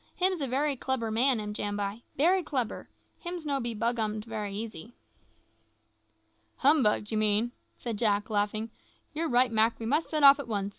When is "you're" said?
9.13-9.29